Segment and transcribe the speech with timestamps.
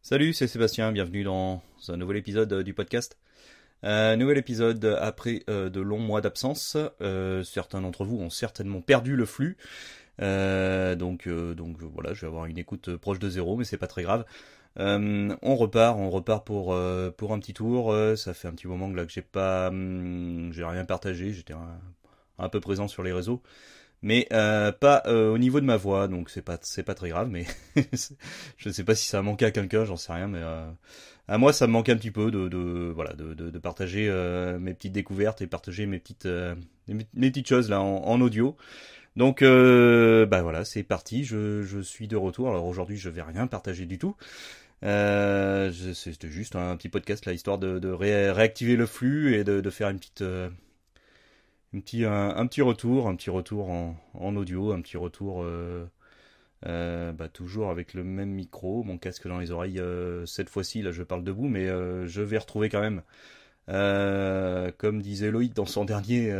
[0.00, 3.18] Salut, c'est Sébastien, bienvenue dans un nouvel épisode euh, du podcast.
[3.82, 6.78] Un nouvel épisode après euh, de longs mois d'absence.
[7.02, 9.56] Euh, certains d'entre vous ont certainement perdu le flux.
[10.18, 14.24] donc, voilà, je vais avoir une écoute proche de zéro, mais c'est pas très grave.
[14.76, 16.74] on repart, on repart pour
[17.16, 17.94] pour un petit tour.
[18.16, 21.32] ça fait un petit moment que là que j'ai pas, hum, j'ai rien partagé.
[21.32, 21.54] J'étais
[22.38, 23.42] un, peu présent sur les réseaux
[24.02, 27.08] mais euh, pas euh, au niveau de ma voix, donc c'est pas c'est pas très
[27.10, 27.46] grave, mais
[28.56, 30.70] je ne sais pas si ça a manqué à quelqu'un, j'en sais rien, mais euh,
[31.28, 34.10] à moi ça me manque un petit peu de, de voilà de, de, de partager
[34.60, 36.28] mes petites découvertes et partager mes petites
[36.88, 38.56] mes petites choses là en, en audio.
[39.16, 42.48] Donc bah voilà, c'est parti, je, je suis de retour.
[42.48, 44.16] Alors aujourd'hui je vais rien partager du tout.
[44.84, 49.60] Euh, C'était juste un petit podcast là, histoire de, de réactiver le flux et de,
[49.60, 50.22] de faire une petite
[51.74, 55.86] un petit, retour, un petit retour en, audio, un petit retour euh,
[56.66, 59.78] euh, bah, toujours avec le même micro, mon casque dans les oreilles.
[59.78, 63.02] Euh, cette fois-ci, là, je parle debout, mais je vais retrouver quand même,
[64.78, 66.32] comme disait Loïc dans son dernier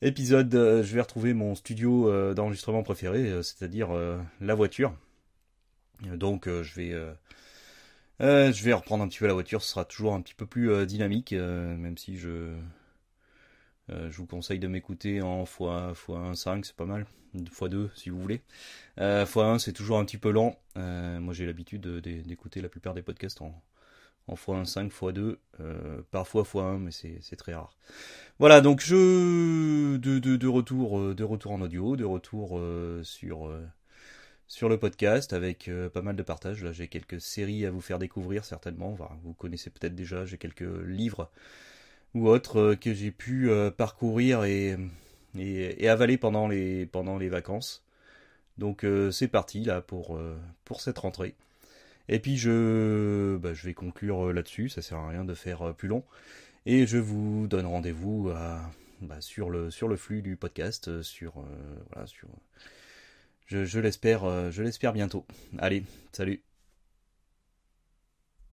[0.00, 3.90] épisode, je vais retrouver mon studio d'enregistrement préféré, c'est-à-dire
[4.40, 4.94] la voiture.
[6.14, 6.96] Donc, je vais
[8.20, 10.86] je vais reprendre un petit peu la voiture, ce sera toujours un petit peu plus
[10.86, 12.54] dynamique, même si je,
[13.92, 17.06] euh, je vous conseille de m'écouter en x, x1.5, c'est pas mal.
[17.36, 18.40] x2 si vous voulez.
[18.98, 20.58] Euh, x1 c'est toujours un petit peu lent.
[20.76, 23.62] Euh, moi j'ai l'habitude d'écouter la plupart des podcasts en,
[24.28, 25.36] en x1.5, x2,
[26.10, 27.76] parfois x1, mais c'est très rare.
[28.38, 32.60] Voilà, donc je de, de, de, retour de retour en audio, de retour
[33.02, 33.52] sur
[34.48, 36.62] sur le podcast avec pas mal de partages.
[36.62, 38.96] Là, j'ai quelques séries à vous faire découvrir certainement.
[39.22, 40.24] vous connaissez peut-être déjà.
[40.24, 41.30] J'ai quelques livres
[42.14, 44.76] ou autres euh, que j'ai pu euh, parcourir et,
[45.88, 46.88] avaler pendant les,
[47.28, 47.84] vacances.
[48.58, 50.18] Donc euh, c'est parti là pour,
[50.78, 51.34] cette rentrée.
[52.08, 56.04] Et puis je, bah, vais conclure là-dessus, ça sert à rien de faire plus long.
[56.66, 58.30] Et je vous donne rendez-vous
[59.00, 61.34] bah, sur, le, flux du podcast, sur,
[63.48, 65.24] je l'espère bientôt.
[65.58, 66.42] Allez, salut.